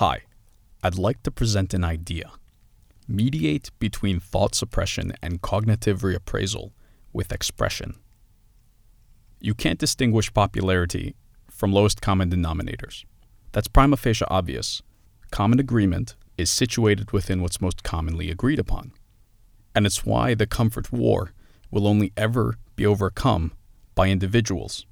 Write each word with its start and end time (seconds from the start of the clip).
Hi, 0.00 0.22
I'd 0.82 0.96
like 0.96 1.22
to 1.24 1.30
present 1.30 1.74
an 1.74 1.84
idea. 1.84 2.30
Mediate 3.06 3.70
between 3.78 4.18
thought 4.18 4.54
suppression 4.54 5.12
and 5.20 5.42
cognitive 5.42 6.00
reappraisal 6.00 6.70
with 7.12 7.30
expression. 7.30 7.96
You 9.40 9.52
can't 9.52 9.78
distinguish 9.78 10.32
popularity 10.32 11.16
from 11.50 11.74
lowest 11.74 12.00
common 12.00 12.30
denominators. 12.30 13.04
That's 13.52 13.68
prima 13.68 13.98
facie 13.98 14.24
obvious. 14.30 14.80
Common 15.30 15.60
agreement 15.60 16.16
is 16.38 16.48
situated 16.48 17.12
within 17.12 17.42
what's 17.42 17.60
most 17.60 17.82
commonly 17.82 18.30
agreed 18.30 18.58
upon. 18.58 18.92
And 19.74 19.84
it's 19.84 20.06
why 20.06 20.32
the 20.32 20.46
comfort 20.46 20.90
war 20.90 21.34
will 21.70 21.86
only 21.86 22.14
ever 22.16 22.54
be 22.74 22.86
overcome 22.86 23.52
by 23.94 24.08
individuals. 24.08 24.86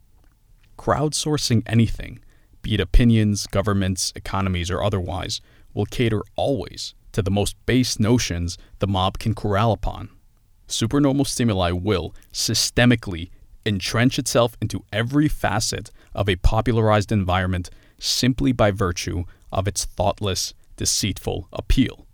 Crowdsourcing 0.77 1.63
anything, 1.65 2.21
be 2.63 2.75
it 2.75 2.81
opinions, 2.81 3.47
governments, 3.47 4.13
economies, 4.15 4.71
or 4.71 4.83
otherwise, 4.83 5.41
will 5.75 5.87
cater 5.87 6.23
always 6.37 6.95
to 7.13 7.23
the 7.23 7.31
most 7.31 7.57
base 7.67 7.99
notions 7.99 8.59
the 8.79 8.87
mob 8.87 9.19
can 9.19 9.35
corral 9.35 9.73
upon. 9.73 10.11
Supernormal 10.67 11.25
stimuli 11.25 11.71
will 11.71 12.15
systemically 12.33 13.31
entrench 13.65 14.19
itself 14.19 14.57
into 14.61 14.85
every 14.93 15.29
facet 15.29 15.91
of 16.15 16.29
a 16.29 16.37
popularized 16.37 17.13
environment 17.13 17.71
simply 17.99 18.53
by 18.53 18.71
virtue 18.71 19.25
of 19.53 19.67
its 19.67 19.85
thoughtless, 19.85 20.55
deceitful 20.77 21.49
appeal. 21.53 22.07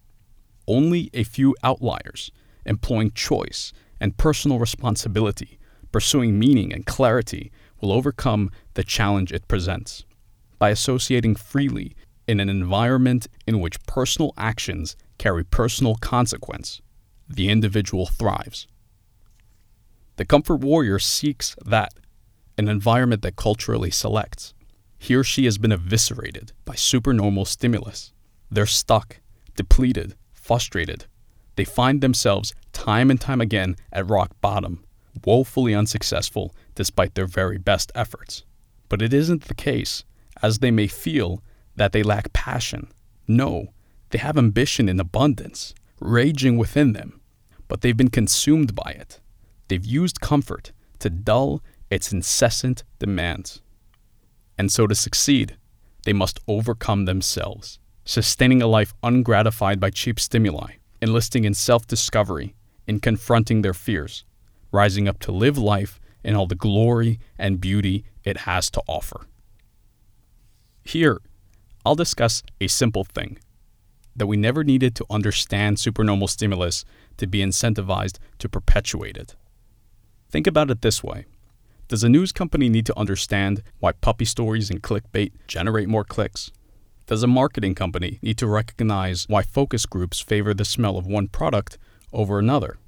Only 0.67 1.11
a 1.13 1.25
few 1.25 1.55
outliers, 1.63 2.31
employing 2.65 3.11
choice 3.13 3.73
and 4.01 4.17
personal 4.17 4.59
responsibility, 4.59 5.59
pursuing 5.93 6.39
meaning 6.39 6.73
and 6.73 6.87
clarity, 6.87 7.53
will 7.81 7.93
overcome 7.93 8.51
the 8.75 8.85
challenge 8.85 9.33
it 9.33 9.47
presents. 9.49 10.05
By 10.65 10.71
associating 10.71 11.35
freely 11.35 11.95
in 12.27 12.41
an 12.41 12.49
environment 12.49 13.29
in 13.47 13.61
which 13.61 13.85
personal 13.85 14.33
actions 14.39 14.97
carry 15.19 15.45
personal 15.45 15.97
consequence, 15.97 16.81
the 17.29 17.51
individual 17.51 18.07
thrives. 18.07 18.67
The 20.17 20.25
comfort 20.25 20.61
warrior 20.61 20.99
seeks 20.99 21.55
that, 21.67 21.93
an 22.57 22.69
environment 22.69 23.21
that 23.21 23.37
culturally 23.37 23.91
selects. 23.91 24.55
He 24.97 25.15
or 25.15 25.23
she 25.23 25.45
has 25.45 25.59
been 25.59 25.71
eviscerated 25.71 26.53
by 26.65 26.77
supernormal 26.77 27.45
stimulus. 27.45 28.15
They're 28.51 28.65
stuck, 28.65 29.21
depleted, 29.57 30.15
frustrated. 30.33 31.05
They 31.57 31.67
find 31.67 32.01
themselves 32.01 32.55
time 32.73 33.11
and 33.11 33.21
time 33.21 33.43
again 33.43 33.77
at 33.93 34.09
rock 34.09 34.31
bottom, 34.41 34.83
woefully 35.27 35.75
unsuccessful 35.75 36.55
despite 36.75 37.17
their 37.17 37.27
very 37.27 37.59
best 37.59 37.93
efforts. 37.95 38.45
But 38.89 39.03
it 39.03 39.13
isn't 39.13 39.45
the 39.45 39.55
case, 39.55 40.05
as 40.43 40.59
they 40.59 40.71
may 40.71 40.87
feel, 40.87 41.43
that 41.77 41.93
they 41.93 42.03
lack 42.03 42.33
passion. 42.33 42.89
No, 43.27 43.69
they 44.11 44.19
have 44.19 44.39
ambition 44.39 44.89
in 44.89 45.01
abundance, 45.01 45.75
raging 46.01 46.57
within 46.57 46.93
them, 46.93 47.21
but 47.69 47.81
they've 47.81 47.97
been 47.97 48.11
consumed 48.11 48.75
by 48.75 48.91
it. 48.91 49.21
They've 49.69 49.85
used 49.85 50.21
comfort 50.21 50.73
to 51.01 51.11
dull 51.11 51.63
its 51.91 52.13
incessant 52.13 52.85
demands. 52.99 53.63
And 54.59 54.71
so 54.71 54.87
to 54.87 54.95
succeed, 54.95 55.57
they 56.05 56.13
must 56.13 56.41
overcome 56.47 57.07
themselves, 57.07 57.79
sustaining 58.05 58.63
a 58.63 58.67
life 58.67 58.95
ungratified 59.03 59.81
by 59.81 59.91
cheap 59.91 60.21
stimuli, 60.21 60.75
enlisting 61.01 61.45
in 61.45 61.55
self 61.55 61.87
discovery, 61.87 62.55
in 62.87 63.01
confronting 63.01 63.63
their 63.63 63.75
fears, 63.75 64.25
rising 64.71 65.09
up 65.09 65.19
to 65.21 65.33
live 65.33 65.59
life 65.59 66.01
in 66.23 66.35
all 66.35 66.47
the 66.47 66.55
glory 66.55 67.19
and 67.39 67.61
beauty 67.61 68.05
it 68.23 68.39
has 68.39 68.71
to 68.71 68.83
offer. 68.87 69.27
Here, 70.85 71.21
I'll 71.85 71.95
discuss 71.95 72.43
a 72.61 72.67
simple 72.69 73.05
thing 73.05 73.39
that 74.15 74.27
we 74.27 74.37
never 74.37 74.63
needed 74.63 74.95
to 74.97 75.07
understand 75.11 75.79
supernormal 75.79 76.29
stimulus 76.29 76.85
to 77.17 77.27
be 77.27 77.41
incentivized 77.41 78.19
to 78.39 78.49
perpetuate 78.49 79.17
it. 79.17 79.35
Think 80.31 80.47
about 80.47 80.71
it 80.71 80.83
this 80.83 81.03
way 81.03 81.27
Does 81.89 82.05
a 82.05 82.09
news 82.09 82.33
company 82.33 82.69
need 82.69 82.87
to 82.87 82.99
understand 82.99 83.63
why 83.81 83.93
puppy 83.93 84.25
stories 84.25 84.71
and 84.71 84.83
clickbait 84.83 85.33
generate 85.47 85.89
more 85.89 86.05
clicks? 86.05 86.51
Does 87.07 87.23
a 87.23 87.27
marketing 87.27 87.75
company 87.75 88.19
need 88.23 88.39
to 88.39 88.47
recognize 88.47 89.29
why 89.29 89.43
focus 89.43 89.85
groups 89.87 90.21
favor 90.21 90.55
the 90.55 90.65
smell 90.65 90.97
of 90.97 91.07
one 91.07 91.29
product 91.29 91.77
over 92.13 92.39
another? 92.39 92.79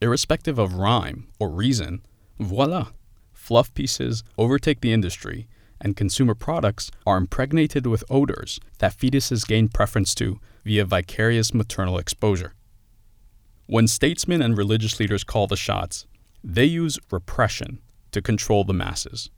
Irrespective 0.00 0.58
of 0.58 0.74
rhyme 0.74 1.28
or 1.38 1.50
reason, 1.50 2.02
voila, 2.38 2.88
fluff 3.32 3.72
pieces 3.74 4.22
overtake 4.38 4.80
the 4.80 4.92
industry 4.92 5.48
and 5.82 5.96
consumer 5.96 6.34
products 6.34 6.90
are 7.04 7.18
impregnated 7.18 7.86
with 7.86 8.04
odors 8.08 8.58
that 8.78 8.96
fetuses 8.96 9.46
gain 9.46 9.68
preference 9.68 10.14
to 10.14 10.40
via 10.64 10.86
vicarious 10.86 11.52
maternal 11.52 11.98
exposure. 11.98 12.54
When 13.66 13.88
statesmen 13.88 14.40
and 14.40 14.56
religious 14.56 14.98
leaders 14.98 15.24
call 15.24 15.46
the 15.46 15.56
shots, 15.56 16.06
they 16.42 16.64
use 16.64 16.98
repression 17.10 17.80
to 18.12 18.22
control 18.22 18.64
the 18.64 18.72
masses. 18.72 19.30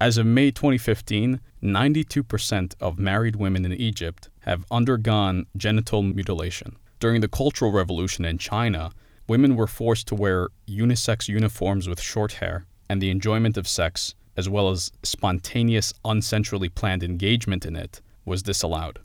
As 0.00 0.18
of 0.18 0.26
May 0.26 0.50
2015, 0.50 1.40
92% 1.62 2.74
of 2.80 2.98
married 2.98 3.36
women 3.36 3.64
in 3.64 3.72
Egypt 3.72 4.28
have 4.40 4.66
undergone 4.70 5.46
genital 5.56 6.02
mutilation. 6.02 6.76
During 6.98 7.20
the 7.20 7.28
Cultural 7.28 7.72
Revolution 7.72 8.24
in 8.24 8.38
China, 8.38 8.90
women 9.28 9.56
were 9.56 9.66
forced 9.66 10.08
to 10.08 10.14
wear 10.14 10.48
unisex 10.68 11.28
uniforms 11.28 11.88
with 11.88 12.00
short 12.00 12.34
hair, 12.34 12.66
and 12.88 13.00
the 13.00 13.10
enjoyment 13.10 13.56
of 13.56 13.68
sex 13.68 14.14
as 14.36 14.48
well 14.48 14.70
as 14.70 14.90
spontaneous, 15.02 15.92
uncentrally 16.04 16.72
planned 16.74 17.02
engagement 17.02 17.64
in 17.64 17.76
it, 17.76 18.00
was 18.24 18.42
disallowed. 18.42 18.98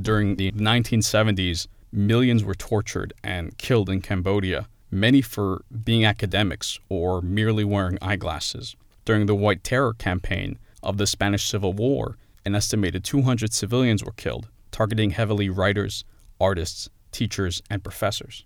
During 0.00 0.36
the 0.36 0.52
1970s, 0.52 1.66
millions 1.92 2.44
were 2.44 2.54
tortured 2.54 3.14
and 3.24 3.56
killed 3.58 3.88
in 3.88 4.02
Cambodia, 4.02 4.68
many 4.90 5.22
for 5.22 5.62
being 5.84 6.04
academics 6.04 6.78
or 6.88 7.22
merely 7.22 7.64
wearing 7.64 7.98
eyeglasses. 8.02 8.76
During 9.04 9.26
the 9.26 9.34
White 9.34 9.64
Terror 9.64 9.94
campaign 9.94 10.58
of 10.82 10.98
the 10.98 11.06
Spanish 11.06 11.48
Civil 11.48 11.72
War, 11.72 12.16
an 12.44 12.54
estimated 12.54 13.04
200 13.04 13.52
civilians 13.52 14.04
were 14.04 14.12
killed, 14.12 14.48
targeting 14.70 15.10
heavily 15.10 15.48
writers, 15.48 16.04
artists, 16.40 16.88
teachers, 17.10 17.62
and 17.70 17.82
professors. 17.82 18.44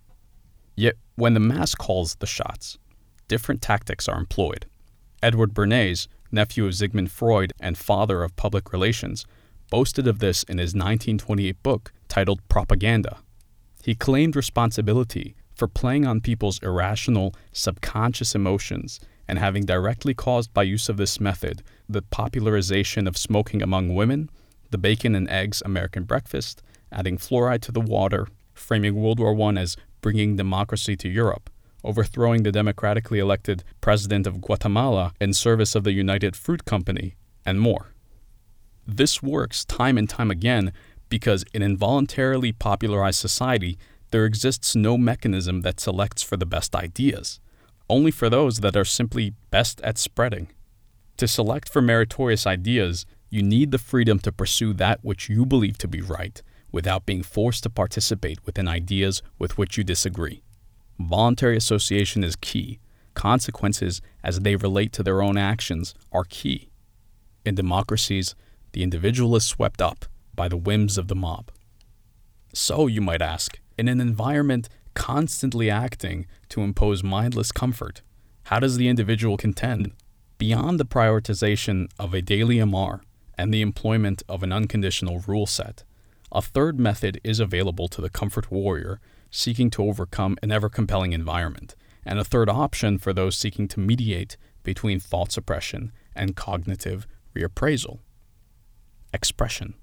Yet, 0.77 0.95
when 1.17 1.35
the 1.35 1.41
mass 1.41 1.75
calls 1.75 2.15
the 2.15 2.27
shots, 2.27 2.79
different 3.29 3.61
tactics 3.61 4.09
are 4.09 4.19
employed. 4.19 4.67
Edward 5.23 5.53
Bernays, 5.53 6.09
nephew 6.33 6.67
of 6.67 6.75
Sigmund 6.75 7.11
Freud 7.11 7.53
and 7.61 7.77
father 7.77 8.23
of 8.23 8.37
public 8.37 8.73
relations, 8.73 9.27
boasted 9.71 10.07
of 10.07 10.19
this 10.19 10.43
in 10.45 10.59
his 10.59 10.75
1928 10.75 11.63
book 11.63 11.93
titled 12.09 12.41
Propaganda. 12.49 13.19
He 13.83 13.95
claimed 13.95 14.37
responsibility 14.37 15.35
for 15.55 15.69
playing 15.69 16.07
on 16.07 16.21
people's 16.21 16.59
irrational, 16.63 17.35
subconscious 17.53 18.35
emotions 18.35 19.01
and 19.29 19.39
having 19.39 19.65
directly 19.65 20.15
caused 20.15 20.53
by 20.53 20.63
use 20.63 20.89
of 20.89 20.97
this 20.97 21.21
method 21.21 21.63
the 21.89 22.03
popularization 22.03 23.07
of 23.07 23.17
smoking 23.17 23.63
among 23.63 23.95
women, 23.95 24.31
the 24.71 24.79
bacon 24.79 25.15
and 25.15 25.29
eggs 25.29 25.63
American 25.65 26.05
breakfast, 26.05 26.63
adding 26.93 27.19
fluoride 27.19 27.61
to 27.63 27.73
the 27.73 27.81
water, 27.81 28.29
framing 28.55 28.95
World 28.95 29.21
War 29.21 29.39
I 29.41 29.61
as 29.61 29.77
bringing 30.01 30.37
democracy 30.37 30.97
to 30.97 31.09
Europe, 31.09 31.50
overthrowing 31.85 32.43
the 32.43 32.53
democratically 32.53 33.19
elected 33.19 33.65
president 33.81 34.27
of 34.27 34.41
Guatemala 34.41 35.13
in 35.21 35.33
service 35.33 35.75
of 35.75 35.85
the 35.85 35.93
United 35.93 36.37
Fruit 36.37 36.65
Company, 36.65 37.17
and 37.45 37.61
more. 37.61 37.93
This 38.87 39.23
works 39.23 39.65
time 39.65 39.97
and 39.97 40.09
time 40.09 40.31
again 40.31 40.73
because 41.09 41.45
in 41.53 41.63
involuntarily 41.63 42.53
popularized 42.53 43.19
society, 43.19 43.79
there 44.11 44.25
exists 44.25 44.75
no 44.75 44.97
mechanism 44.97 45.61
that 45.61 45.81
selects 45.81 46.23
for 46.23 46.37
the 46.37 46.47
best 46.47 46.75
ideas, 46.75 47.41
only 47.89 48.11
for 48.11 48.29
those 48.29 48.59
that 48.59 48.77
are 48.77 48.85
simply 48.85 49.35
best 49.51 49.81
at 49.83 49.99
spreading. 49.99 50.49
To 51.19 51.29
select 51.29 51.69
for 51.69 51.83
meritorious 51.83 52.47
ideas, 52.47 53.05
you 53.29 53.43
need 53.43 53.71
the 53.71 53.79
freedom 53.79 54.19
to 54.21 54.33
pursue 54.33 54.73
that 54.75 55.01
which 55.03 55.29
you 55.29 55.45
believe 55.47 55.79
to 55.79 55.89
be 55.89 56.01
right 56.01 56.43
without 56.73 57.07
being 57.07 57.23
forced 57.23 57.63
to 57.65 57.71
participate 57.71 58.45
within 58.47 58.69
ideas 58.69 59.23
with 59.39 59.59
which 59.59 59.77
you 59.77 59.85
disagree. 59.85 60.43
Voluntary 61.01 61.57
association 61.57 62.23
is 62.23 62.37
key. 62.37 62.79
Consequences 63.15 64.03
as 64.23 64.41
they 64.41 64.55
relate 64.55 64.93
to 64.93 65.03
their 65.03 65.23
own 65.23 65.39
actions 65.39 65.95
are 66.13 66.25
key. 66.25 66.69
In 67.45 67.55
democracies, 67.55 68.35
the 68.73 68.83
individual 68.83 69.35
is 69.35 69.45
swept 69.45 69.81
up 69.81 70.05
by 70.35 70.47
the 70.49 70.59
whims 70.59 70.99
of 70.99 71.09
the 71.09 71.15
mob. 71.15 71.51
So, 72.53 72.87
you 72.87 73.01
might 73.01 73.23
ask, 73.23 73.59
in 73.79 73.89
an 73.89 74.01
environment 74.01 74.69
constantly 74.95 75.71
acting 75.71 76.27
to 76.51 76.61
impose 76.61 77.03
mindless 77.03 77.51
comfort, 77.51 78.03
how 78.45 78.61
does 78.61 78.77
the 78.77 78.89
individual 78.89 79.39
contend? 79.39 79.93
Beyond 80.37 80.79
the 80.79 80.85
prioritization 80.85 81.89
of 81.99 82.13
a 82.13 82.23
daily 82.23 82.57
MR 82.57 83.01
and 83.39 83.55
the 83.55 83.63
employment 83.63 84.23
of 84.29 84.43
an 84.43 84.53
unconditional 84.53 85.21
rule 85.27 85.47
set, 85.47 85.83
a 86.31 86.43
third 86.43 86.79
method 86.79 87.21
is 87.25 87.41
available 87.41 87.89
to 87.89 88.01
the 88.03 88.11
comfort 88.11 88.51
warrior 88.51 89.01
seeking 89.31 89.71
to 89.71 89.85
overcome 89.85 90.37
an 90.43 90.51
ever 90.51 90.69
compelling 90.69 91.13
environment, 91.13 91.75
and 92.05 92.19
a 92.19 92.25
third 92.25 92.49
option 92.49 92.99
for 92.99 93.13
those 93.13 93.37
seeking 93.37 93.69
to 93.69 93.81
mediate 93.81 94.37
between 94.63 95.01
thought 95.01 95.33
suppression 95.33 95.93
and 96.15 96.37
cognitive 96.37 97.07
reappraisal 97.35 97.99
expression. 99.13 99.75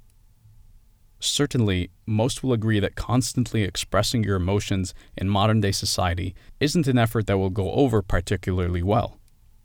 Certainly, 1.19 1.89
most 2.05 2.44
will 2.44 2.53
agree 2.53 2.79
that 2.79 2.95
constantly 2.95 3.63
expressing 3.63 4.23
your 4.23 4.35
emotions 4.35 4.94
in 5.17 5.29
modern 5.29 5.61
day 5.61 5.71
society 5.71 6.35
isn't 6.59 6.88
an 6.88 6.97
effort 6.97 7.25
that 7.25 7.39
will 7.39 7.49
go 7.49 7.71
over 7.71 8.01
particularly 8.01 8.83
well. 8.83 9.17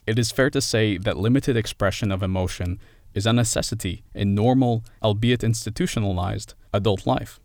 It 0.06 0.18
is 0.18 0.32
fair 0.32 0.48
to 0.50 0.60
say 0.60 0.96
that 0.96 1.18
limited 1.18 1.56
expression 1.56 2.10
of 2.10 2.22
emotion 2.22 2.80
is 3.14 3.26
a 3.26 3.32
necessity 3.32 4.02
in 4.14 4.34
normal, 4.34 4.82
albeit 5.02 5.44
institutionalized, 5.44 6.54
adult 6.72 7.06
life. 7.06 7.38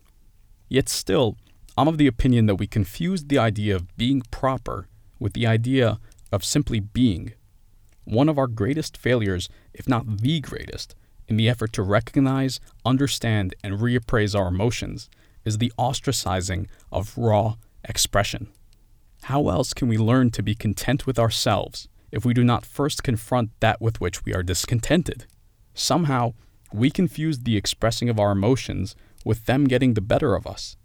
Yet 0.68 0.88
still, 0.88 1.36
I'm 1.78 1.86
of 1.86 1.96
the 1.96 2.08
opinion 2.08 2.46
that 2.46 2.56
we 2.56 2.66
confuse 2.66 3.22
the 3.22 3.38
idea 3.38 3.76
of 3.76 3.96
being 3.96 4.22
proper 4.32 4.88
with 5.20 5.32
the 5.34 5.46
idea 5.46 6.00
of 6.32 6.44
simply 6.44 6.80
being. 6.80 7.34
One 8.02 8.28
of 8.28 8.36
our 8.36 8.48
greatest 8.48 8.96
failures, 8.96 9.48
if 9.72 9.86
not 9.86 10.22
the 10.22 10.40
greatest, 10.40 10.96
in 11.28 11.36
the 11.36 11.48
effort 11.48 11.72
to 11.74 11.84
recognize, 11.84 12.58
understand, 12.84 13.54
and 13.62 13.78
reappraise 13.78 14.36
our 14.36 14.48
emotions 14.48 15.08
is 15.44 15.58
the 15.58 15.72
ostracizing 15.78 16.66
of 16.90 17.16
raw 17.16 17.54
expression. 17.84 18.48
How 19.22 19.48
else 19.48 19.72
can 19.72 19.86
we 19.86 19.98
learn 19.98 20.32
to 20.32 20.42
be 20.42 20.56
content 20.56 21.06
with 21.06 21.16
ourselves 21.16 21.86
if 22.10 22.24
we 22.24 22.34
do 22.34 22.42
not 22.42 22.66
first 22.66 23.04
confront 23.04 23.52
that 23.60 23.80
with 23.80 24.00
which 24.00 24.24
we 24.24 24.34
are 24.34 24.42
discontented? 24.42 25.26
Somehow, 25.74 26.34
we 26.72 26.90
confuse 26.90 27.38
the 27.38 27.56
expressing 27.56 28.08
of 28.08 28.18
our 28.18 28.32
emotions 28.32 28.96
with 29.24 29.46
them 29.46 29.68
getting 29.68 29.94
the 29.94 30.00
better 30.00 30.34
of 30.34 30.44
us. 30.44 30.76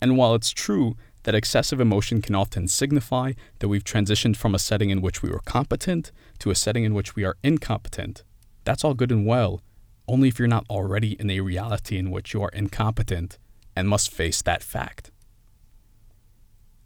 And 0.00 0.16
while 0.16 0.34
it's 0.34 0.50
true 0.50 0.96
that 1.24 1.34
excessive 1.34 1.80
emotion 1.80 2.22
can 2.22 2.34
often 2.34 2.68
signify 2.68 3.32
that 3.58 3.68
we've 3.68 3.84
transitioned 3.84 4.36
from 4.36 4.54
a 4.54 4.58
setting 4.58 4.90
in 4.90 5.00
which 5.00 5.22
we 5.22 5.30
were 5.30 5.42
competent 5.44 6.12
to 6.38 6.50
a 6.50 6.54
setting 6.54 6.84
in 6.84 6.94
which 6.94 7.16
we 7.16 7.24
are 7.24 7.36
incompetent, 7.42 8.22
that's 8.64 8.84
all 8.84 8.94
good 8.94 9.10
and 9.10 9.26
well 9.26 9.62
only 10.08 10.28
if 10.28 10.38
you're 10.38 10.48
not 10.48 10.64
already 10.70 11.12
in 11.20 11.30
a 11.30 11.40
reality 11.40 11.98
in 11.98 12.10
which 12.10 12.32
you 12.32 12.42
are 12.42 12.50
incompetent 12.54 13.38
and 13.76 13.88
must 13.88 14.10
face 14.10 14.42
that 14.42 14.62
fact. 14.62 15.10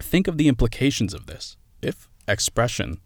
Think 0.00 0.26
of 0.26 0.36
the 0.36 0.48
implications 0.48 1.14
of 1.14 1.26
this. 1.26 1.56
If 1.80 2.08
expression, 2.26 3.00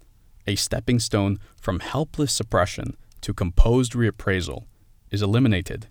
a 0.47 0.57
stepping 0.57 0.99
stone 0.99 1.39
from 1.61 1.81
helpless 1.81 2.33
suppression 2.33 2.97
to 3.21 3.35
composed 3.35 3.93
reappraisal, 3.93 4.65
is 5.11 5.23
eliminated, 5.23 5.89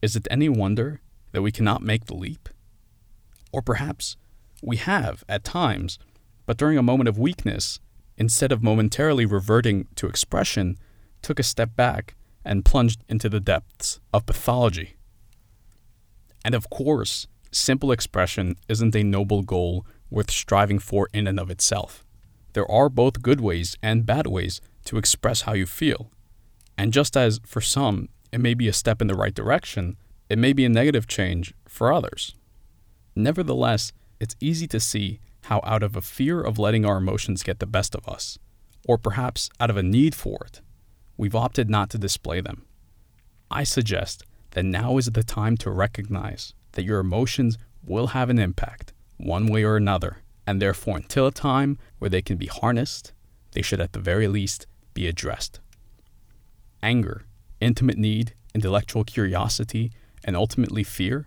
is 0.00 0.16
it 0.16 0.28
any 0.30 0.48
wonder 0.48 1.00
that 1.32 1.42
we 1.42 1.52
cannot 1.52 1.82
make 1.82 2.06
the 2.06 2.14
leap? 2.14 2.48
Or 3.52 3.62
perhaps 3.62 4.16
we 4.62 4.76
have 4.76 5.24
at 5.28 5.44
times, 5.44 5.98
but 6.46 6.56
during 6.56 6.78
a 6.78 6.82
moment 6.82 7.08
of 7.08 7.18
weakness, 7.18 7.80
instead 8.16 8.52
of 8.52 8.62
momentarily 8.62 9.24
reverting 9.26 9.86
to 9.96 10.06
expression, 10.06 10.76
took 11.22 11.38
a 11.38 11.44
step 11.44 11.76
back 11.76 12.14
and 12.44 12.64
plunged 12.64 13.04
into 13.08 13.28
the 13.28 13.40
depths 13.40 14.00
of 14.12 14.26
pathology. 14.26 14.96
And 16.44 16.54
of 16.54 16.70
course, 16.70 17.26
simple 17.52 17.92
expression 17.92 18.56
isn't 18.68 18.96
a 18.96 19.02
noble 19.02 19.42
goal 19.42 19.86
worth 20.10 20.30
striving 20.30 20.78
for 20.78 21.08
in 21.12 21.26
and 21.26 21.38
of 21.38 21.50
itself. 21.50 22.04
There 22.54 22.70
are 22.70 22.88
both 22.88 23.22
good 23.22 23.40
ways 23.40 23.76
and 23.82 24.06
bad 24.06 24.26
ways 24.26 24.60
to 24.86 24.96
express 24.96 25.42
how 25.42 25.52
you 25.52 25.66
feel. 25.66 26.10
And 26.76 26.92
just 26.92 27.16
as 27.16 27.40
for 27.44 27.60
some, 27.60 28.08
it 28.32 28.40
may 28.40 28.54
be 28.54 28.68
a 28.68 28.72
step 28.72 29.02
in 29.02 29.08
the 29.08 29.14
right 29.14 29.34
direction, 29.34 29.96
it 30.28 30.38
may 30.38 30.52
be 30.52 30.64
a 30.64 30.68
negative 30.68 31.06
change 31.06 31.54
for 31.66 31.92
others. 31.92 32.34
Nevertheless, 33.18 33.92
it's 34.20 34.36
easy 34.38 34.68
to 34.68 34.78
see 34.78 35.18
how, 35.42 35.60
out 35.64 35.82
of 35.82 35.96
a 35.96 36.00
fear 36.00 36.40
of 36.40 36.56
letting 36.56 36.86
our 36.86 36.98
emotions 36.98 37.42
get 37.42 37.58
the 37.58 37.66
best 37.66 37.96
of 37.96 38.08
us, 38.08 38.38
or 38.86 38.96
perhaps 38.96 39.50
out 39.58 39.70
of 39.70 39.76
a 39.76 39.82
need 39.82 40.14
for 40.14 40.38
it, 40.46 40.60
we've 41.16 41.34
opted 41.34 41.68
not 41.68 41.90
to 41.90 41.98
display 41.98 42.40
them. 42.40 42.64
I 43.50 43.64
suggest 43.64 44.22
that 44.52 44.64
now 44.64 44.98
is 44.98 45.06
the 45.06 45.24
time 45.24 45.56
to 45.56 45.70
recognize 45.72 46.54
that 46.72 46.84
your 46.84 47.00
emotions 47.00 47.58
will 47.84 48.08
have 48.08 48.30
an 48.30 48.38
impact, 48.38 48.92
one 49.16 49.48
way 49.48 49.64
or 49.64 49.76
another, 49.76 50.18
and 50.46 50.62
therefore, 50.62 50.98
until 50.98 51.26
a 51.26 51.32
time 51.32 51.76
where 51.98 52.08
they 52.08 52.22
can 52.22 52.36
be 52.36 52.46
harnessed, 52.46 53.12
they 53.50 53.62
should 53.62 53.80
at 53.80 53.94
the 53.94 53.98
very 53.98 54.28
least 54.28 54.68
be 54.94 55.08
addressed. 55.08 55.58
Anger, 56.84 57.24
intimate 57.60 57.98
need, 57.98 58.34
intellectual 58.54 59.02
curiosity, 59.02 59.90
and 60.22 60.36
ultimately 60.36 60.84
fear 60.84 61.26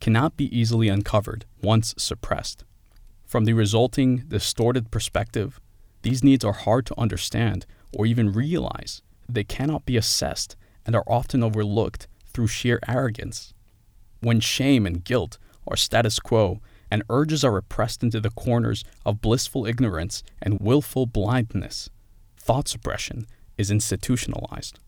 cannot 0.00 0.36
be 0.36 0.56
easily 0.56 0.88
uncovered 0.88 1.44
once 1.62 1.94
suppressed. 1.98 2.64
From 3.26 3.44
the 3.44 3.52
resulting 3.52 4.24
distorted 4.28 4.90
perspective, 4.90 5.60
these 6.02 6.24
needs 6.24 6.44
are 6.44 6.52
hard 6.52 6.86
to 6.86 6.98
understand 6.98 7.66
or 7.92 8.06
even 8.06 8.32
realize 8.32 9.02
they 9.28 9.44
cannot 9.44 9.84
be 9.86 9.96
assessed 9.96 10.56
and 10.86 10.96
are 10.96 11.04
often 11.06 11.42
overlooked 11.42 12.08
through 12.26 12.48
sheer 12.48 12.80
arrogance. 12.88 13.52
When 14.20 14.40
shame 14.40 14.86
and 14.86 15.04
guilt 15.04 15.38
are 15.68 15.76
status 15.76 16.18
quo 16.18 16.60
and 16.90 17.02
urges 17.08 17.44
are 17.44 17.52
repressed 17.52 18.02
into 18.02 18.20
the 18.20 18.30
corners 18.30 18.84
of 19.06 19.20
blissful 19.20 19.66
ignorance 19.66 20.22
and 20.42 20.58
willful 20.60 21.06
blindness, 21.06 21.88
thought 22.36 22.66
suppression 22.66 23.26
is 23.56 23.70
institutionalized. 23.70 24.80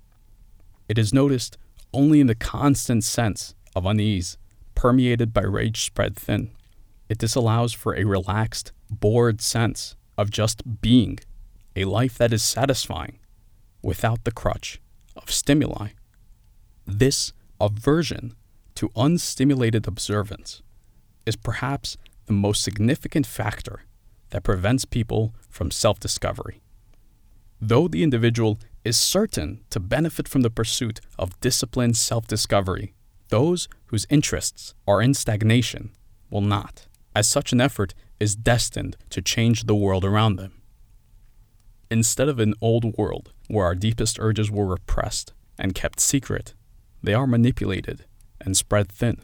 It 0.88 0.98
is 0.98 1.12
noticed 1.12 1.58
only 1.92 2.20
in 2.20 2.26
the 2.26 2.34
constant 2.34 3.04
sense 3.04 3.54
of 3.76 3.86
unease 3.86 4.38
permeated 4.82 5.32
by 5.32 5.42
rage 5.42 5.84
spread 5.84 6.16
thin. 6.16 6.50
It 7.08 7.18
disallows 7.18 7.72
for 7.72 7.94
a 7.94 8.02
relaxed, 8.02 8.72
bored 8.90 9.40
sense 9.40 9.94
of 10.18 10.28
just 10.28 10.80
being, 10.80 11.20
a 11.76 11.84
life 11.84 12.18
that 12.18 12.32
is 12.32 12.42
satisfying, 12.42 13.20
without 13.80 14.24
the 14.24 14.32
crutch 14.32 14.80
of 15.14 15.30
stimuli. 15.30 15.90
This 16.84 17.32
aversion 17.60 18.34
to 18.74 18.88
unstimulated 18.96 19.86
observance 19.86 20.62
is 21.26 21.36
perhaps 21.36 21.96
the 22.26 22.32
most 22.32 22.64
significant 22.64 23.24
factor 23.24 23.84
that 24.30 24.42
prevents 24.42 24.84
people 24.84 25.32
from 25.48 25.70
self 25.70 26.00
discovery. 26.00 26.60
Though 27.60 27.86
the 27.86 28.02
individual 28.02 28.58
is 28.84 28.96
certain 28.96 29.60
to 29.70 29.78
benefit 29.78 30.26
from 30.26 30.42
the 30.42 30.50
pursuit 30.50 31.00
of 31.20 31.38
disciplined 31.38 31.96
self 31.96 32.26
discovery, 32.26 32.94
those 33.32 33.66
whose 33.86 34.06
interests 34.10 34.74
are 34.86 35.00
in 35.00 35.14
stagnation 35.14 35.90
will 36.28 36.42
not, 36.42 36.86
as 37.16 37.26
such 37.26 37.50
an 37.50 37.62
effort 37.62 37.94
is 38.20 38.36
destined 38.36 38.94
to 39.08 39.22
change 39.22 39.64
the 39.64 39.74
world 39.74 40.04
around 40.04 40.36
them. 40.36 40.60
Instead 41.90 42.28
of 42.28 42.38
an 42.38 42.52
old 42.60 42.94
world 42.98 43.32
where 43.48 43.64
our 43.64 43.74
deepest 43.74 44.18
urges 44.20 44.50
were 44.50 44.66
repressed 44.66 45.32
and 45.58 45.74
kept 45.74 45.98
secret, 45.98 46.52
they 47.02 47.14
are 47.14 47.26
manipulated 47.26 48.04
and 48.38 48.54
spread 48.54 48.92
thin. 48.92 49.16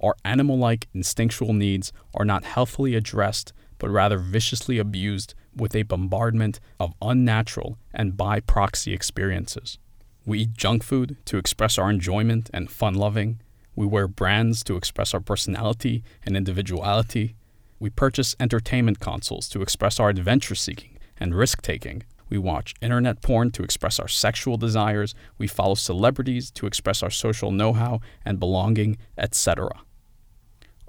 Our 0.00 0.16
animal 0.24 0.58
like 0.58 0.88
instinctual 0.92 1.52
needs 1.52 1.92
are 2.12 2.24
not 2.24 2.42
healthily 2.42 2.96
addressed, 2.96 3.52
but 3.78 3.90
rather 3.90 4.18
viciously 4.18 4.78
abused 4.78 5.34
with 5.54 5.76
a 5.76 5.84
bombardment 5.84 6.58
of 6.80 6.94
unnatural 7.00 7.78
and 7.94 8.16
by 8.16 8.40
proxy 8.40 8.92
experiences. 8.92 9.78
We 10.26 10.40
eat 10.40 10.54
junk 10.54 10.82
food 10.82 11.16
to 11.26 11.38
express 11.38 11.78
our 11.78 11.90
enjoyment 11.90 12.50
and 12.52 12.70
fun 12.70 12.94
loving. 12.94 13.40
We 13.74 13.86
wear 13.86 14.06
brands 14.06 14.62
to 14.64 14.76
express 14.76 15.14
our 15.14 15.20
personality 15.20 16.04
and 16.24 16.36
individuality. 16.36 17.36
We 17.78 17.90
purchase 17.90 18.36
entertainment 18.38 19.00
consoles 19.00 19.48
to 19.48 19.62
express 19.62 19.98
our 19.98 20.10
adventure 20.10 20.54
seeking 20.54 20.98
and 21.18 21.34
risk 21.34 21.62
taking. 21.62 22.02
We 22.28 22.38
watch 22.38 22.74
internet 22.80 23.22
porn 23.22 23.50
to 23.52 23.62
express 23.62 23.98
our 23.98 24.08
sexual 24.08 24.56
desires. 24.56 25.14
We 25.38 25.46
follow 25.46 25.74
celebrities 25.74 26.50
to 26.52 26.66
express 26.66 27.02
our 27.02 27.10
social 27.10 27.50
know 27.50 27.72
how 27.72 28.00
and 28.24 28.38
belonging, 28.38 28.98
etc. 29.18 29.70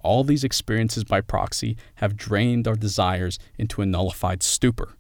All 0.04 0.24
these 0.24 0.44
experiences 0.44 1.04
by 1.04 1.22
proxy 1.22 1.78
have 1.96 2.18
drained 2.18 2.68
our 2.68 2.76
desires 2.76 3.40
into 3.58 3.82
a 3.82 3.86
nullified 3.86 4.44
stupor. 4.44 4.96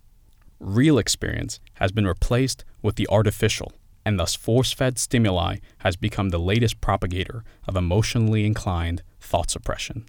Real 0.59 0.97
experience 0.97 1.59
has 1.75 1.91
been 1.91 2.07
replaced 2.07 2.63
with 2.81 2.95
the 2.95 3.07
artificial, 3.09 3.73
and 4.05 4.19
thus 4.19 4.35
force 4.35 4.71
fed 4.71 4.97
stimuli 4.97 5.57
has 5.79 5.95
become 5.95 6.29
the 6.29 6.39
latest 6.39 6.81
propagator 6.81 7.43
of 7.67 7.75
emotionally 7.75 8.45
inclined 8.45 9.03
thought 9.19 9.49
suppression. 9.49 10.05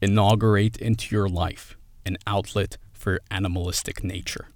Inaugurate 0.00 0.76
into 0.76 1.14
your 1.14 1.28
life 1.28 1.76
an 2.06 2.18
outlet 2.26 2.76
for 2.92 3.20
animalistic 3.30 4.04
nature. 4.04 4.48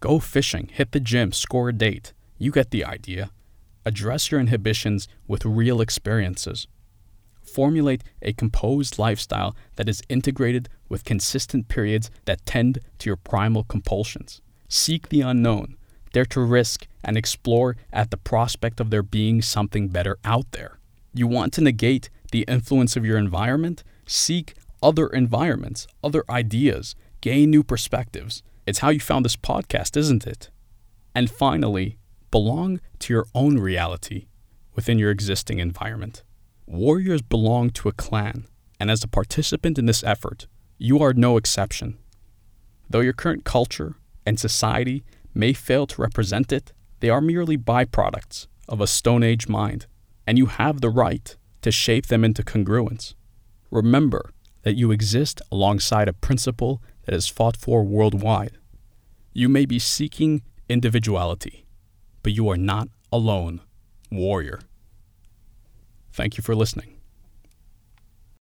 Go 0.00 0.18
fishing, 0.18 0.68
hit 0.72 0.92
the 0.92 1.00
gym, 1.00 1.32
score 1.32 1.70
a 1.70 1.72
date. 1.72 2.12
You 2.38 2.50
get 2.50 2.70
the 2.70 2.84
idea. 2.84 3.30
Address 3.84 4.30
your 4.30 4.40
inhibitions 4.40 5.08
with 5.26 5.44
real 5.44 5.80
experiences. 5.80 6.66
Formulate 7.42 8.02
a 8.22 8.32
composed 8.32 8.98
lifestyle 8.98 9.54
that 9.76 9.88
is 9.88 10.02
integrated 10.08 10.68
with 10.88 11.04
consistent 11.04 11.68
periods 11.68 12.10
that 12.24 12.44
tend 12.46 12.80
to 12.98 13.10
your 13.10 13.16
primal 13.16 13.64
compulsions. 13.64 14.40
Seek 14.68 15.08
the 15.08 15.20
unknown. 15.20 15.76
Dare 16.14 16.24
to 16.26 16.40
risk 16.40 16.86
and 17.02 17.16
explore 17.16 17.76
at 17.92 18.12
the 18.12 18.16
prospect 18.16 18.78
of 18.78 18.90
there 18.90 19.02
being 19.02 19.42
something 19.42 19.88
better 19.88 20.16
out 20.24 20.52
there. 20.52 20.78
You 21.12 21.26
want 21.26 21.52
to 21.54 21.60
negate 21.60 22.08
the 22.30 22.44
influence 22.46 22.96
of 22.96 23.04
your 23.04 23.18
environment? 23.18 23.82
Seek 24.06 24.54
other 24.80 25.08
environments, 25.08 25.88
other 26.04 26.22
ideas, 26.30 26.94
gain 27.20 27.50
new 27.50 27.64
perspectives. 27.64 28.44
It's 28.64 28.78
how 28.78 28.90
you 28.90 29.00
found 29.00 29.24
this 29.24 29.34
podcast, 29.34 29.96
isn't 29.96 30.24
it? 30.24 30.50
And 31.16 31.28
finally, 31.28 31.98
belong 32.30 32.80
to 33.00 33.12
your 33.12 33.26
own 33.34 33.58
reality 33.58 34.26
within 34.76 35.00
your 35.00 35.10
existing 35.10 35.58
environment. 35.58 36.22
Warriors 36.64 37.22
belong 37.22 37.70
to 37.70 37.88
a 37.88 37.92
clan, 37.92 38.46
and 38.78 38.88
as 38.88 39.02
a 39.02 39.08
participant 39.08 39.80
in 39.80 39.86
this 39.86 40.04
effort, 40.04 40.46
you 40.78 41.02
are 41.02 41.12
no 41.12 41.36
exception. 41.36 41.98
Though 42.88 43.00
your 43.00 43.12
current 43.14 43.42
culture 43.42 43.96
and 44.24 44.38
society 44.38 45.02
may 45.34 45.52
fail 45.52 45.86
to 45.88 46.00
represent 46.00 46.52
it, 46.52 46.72
they 47.00 47.10
are 47.10 47.20
merely 47.20 47.58
byproducts 47.58 48.46
of 48.68 48.80
a 48.80 48.86
Stone 48.86 49.22
Age 49.22 49.48
mind, 49.48 49.86
and 50.26 50.38
you 50.38 50.46
have 50.46 50.80
the 50.80 50.90
right 50.90 51.36
to 51.62 51.70
shape 51.70 52.06
them 52.06 52.24
into 52.24 52.42
congruence. 52.42 53.14
Remember 53.70 54.30
that 54.62 54.76
you 54.76 54.90
exist 54.90 55.42
alongside 55.50 56.08
a 56.08 56.12
principle 56.12 56.82
that 57.04 57.14
is 57.14 57.28
fought 57.28 57.56
for 57.56 57.84
worldwide. 57.84 58.58
You 59.32 59.48
may 59.48 59.66
be 59.66 59.78
seeking 59.78 60.42
individuality, 60.68 61.66
but 62.22 62.32
you 62.32 62.48
are 62.48 62.56
not 62.56 62.88
alone, 63.12 63.60
warrior. 64.10 64.60
Thank 66.12 66.36
you 66.36 66.42
for 66.42 66.54
listening. 66.54 66.93